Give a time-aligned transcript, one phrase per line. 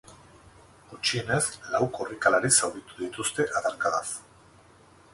[0.93, 1.43] Gutxienez
[1.75, 4.07] lau korrikalari zauritu dituzte adarkadaz.